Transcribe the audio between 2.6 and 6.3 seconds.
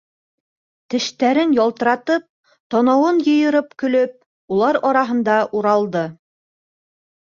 танауын йыйырып көлөп, улар араһында уралды.